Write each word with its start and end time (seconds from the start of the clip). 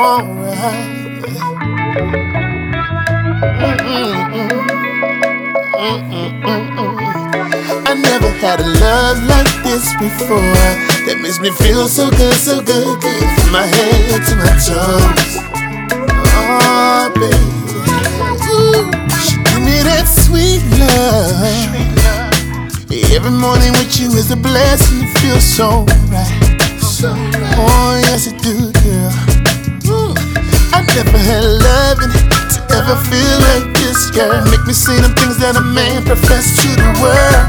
alright. 0.00 1.20
I 7.86 7.94
never 7.94 8.30
had 8.40 8.60
a 8.60 8.66
love 8.80 9.22
like 9.24 9.52
this 9.62 9.92
before. 10.00 10.40
That 11.04 11.20
makes 11.20 11.38
me 11.40 11.50
feel 11.50 11.88
so 11.88 12.10
good, 12.10 12.34
so 12.34 12.62
good, 12.62 13.00
good 13.00 13.24
from 13.40 13.52
my 13.52 13.66
head 13.66 14.24
to 14.24 14.36
my 14.36 14.56
toes. 14.64 15.36
Oh, 16.32 17.12
baby, 17.14 17.36
Ooh, 18.48 18.88
she 19.20 19.36
give 19.44 19.60
me 19.60 19.82
that 19.84 20.08
sweet 20.08 20.62
love. 20.80 21.60
Every 23.12 23.32
morning 23.32 23.72
with 23.72 24.00
you 24.00 24.08
is 24.16 24.30
a 24.30 24.36
blessing. 24.36 25.02
It 25.02 25.18
feels 25.18 25.44
so 25.44 25.84
right. 26.08 26.50
Oh 27.02 27.98
yes, 28.04 28.26
it 28.26 28.36
do, 28.42 28.59
never 30.94 31.18
had 31.18 31.44
loving 31.44 32.10
to 32.10 32.60
ever 32.74 32.96
feel 33.06 33.36
like 33.52 33.66
this, 33.78 34.10
girl. 34.10 34.42
Make 34.50 34.64
me 34.66 34.74
say 34.74 34.98
the 34.98 35.10
things 35.14 35.38
that 35.38 35.54
a 35.56 35.62
man 35.62 36.02
profess 36.04 36.56
to 36.62 36.68
the 36.74 36.90
world. 36.98 37.46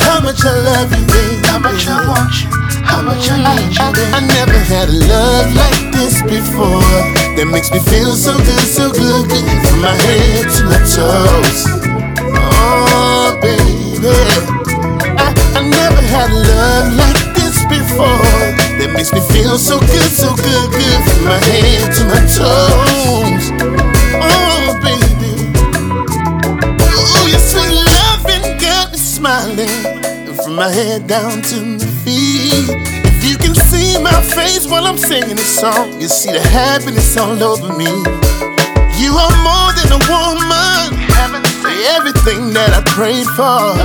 How 0.00 0.20
much 0.20 0.40
I 0.44 0.54
love 0.56 0.88
you, 0.92 1.04
baby. 1.04 1.44
How 1.48 1.58
much 1.58 1.84
I 1.88 2.00
want 2.08 2.32
you, 2.40 2.48
how 2.84 3.02
much 3.02 3.28
I 3.28 3.36
need 3.44 3.76
you, 3.76 3.88
baby. 3.92 4.12
I 4.14 4.20
never 4.24 4.58
had 4.58 4.88
a 4.88 4.98
love 5.10 5.48
like 5.52 5.92
this 5.92 6.22
before. 6.22 6.80
That 7.36 7.48
makes 7.50 7.70
me 7.70 7.80
feel 7.92 8.14
so 8.16 8.36
good, 8.38 8.66
so 8.66 8.90
good, 8.92 9.28
good 9.28 9.58
from 9.68 9.80
my 9.84 9.94
head 10.08 10.48
to 10.56 10.62
my 10.64 10.80
toes. 10.88 11.60
Oh, 12.32 13.36
baby. 13.42 13.98
I, 15.18 15.34
I 15.58 15.62
never 15.62 16.02
had 16.02 16.30
love 16.32 16.88
like 16.96 17.36
this 17.36 17.58
before. 17.68 18.56
That 18.78 18.90
makes 18.94 19.12
me 19.12 19.20
feel 19.34 19.58
so 19.58 19.78
good, 19.78 20.10
so 20.10 20.34
good, 20.36 20.70
good 20.70 21.00
from 21.10 21.24
my 21.26 21.38
head 21.50 21.90
to 21.98 22.02
my 22.06 22.22
toes. 22.30 22.77
Smiling. 29.28 29.68
From 30.42 30.54
my 30.54 30.70
head 30.70 31.06
down 31.06 31.42
to 31.42 31.56
my 31.60 31.84
feet. 32.04 32.64
If 33.04 33.24
you 33.28 33.36
can 33.36 33.54
see 33.54 34.00
my 34.00 34.20
face 34.22 34.66
while 34.66 34.86
I'm 34.86 34.96
singing 34.96 35.36
this 35.36 35.60
song, 35.60 36.00
you 36.00 36.08
see 36.08 36.32
the 36.32 36.40
happiness 36.40 37.16
all 37.16 37.36
over 37.42 37.68
me. 37.76 37.92
You 38.96 39.12
are 39.12 39.36
more 39.44 39.70
than 39.76 39.88
a 39.92 40.00
woman. 40.08 40.96
Everything 41.98 42.54
that 42.56 42.72
I 42.72 42.80
prayed 42.88 43.28
for. 43.36 43.76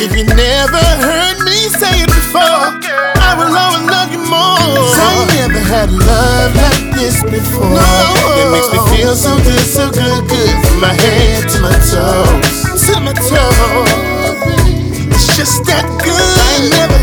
If 0.00 0.16
you 0.16 0.24
never 0.24 0.82
heard 1.04 1.38
me 1.44 1.68
say 1.68 2.00
it 2.00 2.08
before, 2.08 2.80
I 3.28 3.36
will 3.36 3.52
always 3.52 3.84
love 3.92 4.08
you 4.14 4.22
more. 4.24 4.56
I 4.56 5.28
never 5.36 5.60
had 5.60 5.90
love 5.92 6.54
like 6.56 6.96
this 6.96 7.20
before. 7.28 7.76
It 8.40 8.48
makes 8.54 8.70
me 8.72 8.80
feel 8.94 9.14
so 9.14 9.36
good, 9.44 9.66
so 9.68 9.90
good, 9.90 10.24
good 10.30 10.56
from 10.64 10.80
my 10.80 10.94
head 10.94 11.44
to 11.50 11.58
my 11.60 11.76
toes, 11.84 12.15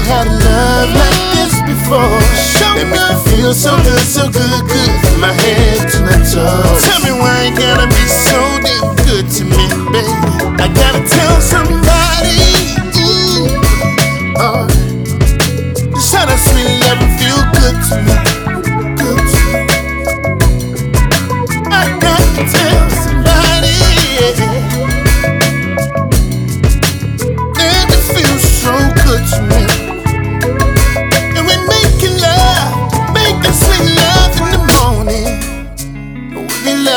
had 0.03 0.27
love 0.27 0.89
like 0.95 1.23
this 1.35 1.53
before. 1.63 2.19
That 2.59 2.75
makes 2.83 2.99
me 3.09 3.15
feel 3.31 3.53
so 3.53 3.75
good, 3.83 4.05
so 4.05 4.23
good, 4.29 4.61
good 4.67 4.91
from 5.05 5.21
my 5.21 5.33
head 5.33 5.87
to 5.91 5.99
my 6.03 6.17
toes. 6.27 6.72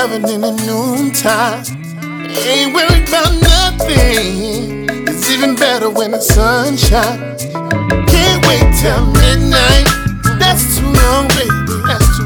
Loving 0.07 0.29
in 0.29 0.41
the 0.41 0.53
noontime. 0.67 1.65
Ain't 2.47 2.73
worried 2.75 3.09
about 3.09 3.33
nothing. 3.43 4.87
It's 5.09 5.29
even 5.31 5.57
better 5.57 5.91
when 5.91 6.13
the 6.13 6.21
sun 6.21 6.77
shines. 6.77 7.45
Can't 8.13 8.41
wait 8.47 8.67
till 8.81 9.05
midnight. 9.07 9.87
That's 10.39 10.79
too 10.79 10.87
long, 10.87 11.27
baby. 11.29 11.83
That's 11.87 12.19
too 12.19 12.26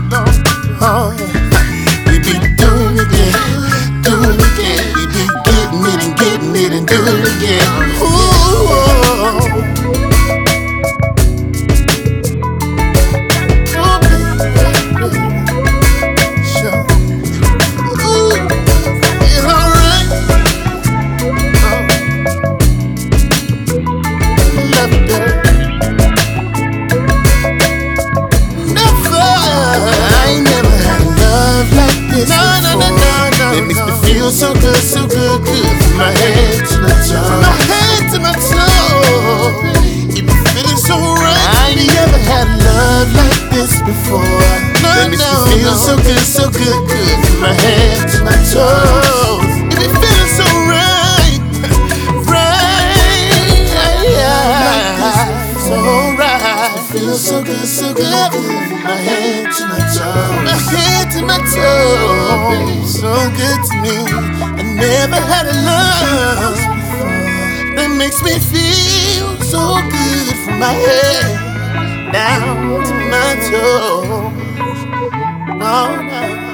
feel 34.30 34.54
so 34.54 34.54
good, 34.60 34.76
so 34.76 35.06
good, 35.08 35.44
good 35.44 35.82
from 35.82 35.96
my 35.98 36.10
head 36.10 36.62
to 36.68 36.78
my 36.80 36.94
toe. 37.02 37.18
From 37.18 37.40
my 37.42 37.56
head 37.66 38.02
to 38.14 38.18
my 38.20 38.30
toe. 38.30 39.50
It 40.14 40.22
be 40.22 40.34
feeling 40.54 40.78
so 40.78 40.94
right. 40.94 41.34
I 41.50 41.74
never 41.74 42.18
had 42.30 42.46
love 42.62 43.10
like 43.14 43.50
this 43.50 43.82
before. 43.82 44.22
No, 44.22 44.94
that 44.94 45.10
makes 45.10 45.22
no, 45.22 45.34
me 45.34 45.50
feel 45.50 45.74
no. 45.74 45.86
so 45.86 45.96
good, 45.96 46.22
so 46.22 46.50
good, 46.50 46.78
good 46.86 47.18
from 47.26 47.40
my 47.42 47.54
head 47.58 48.06
to 48.06 48.22
my 48.22 48.38
toes. 48.54 49.50
It 49.66 49.78
be 49.82 49.86
feeling 49.98 50.30
so 50.38 50.46
right, 50.70 51.42
right, 52.30 52.70
so 55.58 55.74
right. 56.14 56.78
It 56.78 56.86
feels 56.92 57.20
so 57.20 57.42
good, 57.42 57.66
so 57.66 57.94
good, 57.94 58.30
from 58.30 58.82
my 58.84 58.94
head 58.94 59.50
to 59.58 59.66
my 59.66 59.89
My 60.44 60.56
head 60.72 61.10
to 61.12 61.22
my 61.22 61.38
toes, 61.38 63.00
so 63.00 63.12
good 63.40 63.60
to 63.68 63.74
me. 63.82 63.96
I 64.58 64.62
never 64.62 65.20
had 65.32 65.46
a 65.46 65.56
love 65.70 66.56
that 67.76 67.90
makes 67.96 68.22
me 68.22 68.38
feel 68.38 69.36
so 69.42 69.78
good 69.90 70.34
from 70.44 70.58
my 70.58 70.72
head 70.72 72.12
down 72.12 72.84
to 72.84 72.94
my 73.14 73.30
toes. 73.50 74.40
No, 75.58 76.02
no. 76.02 76.49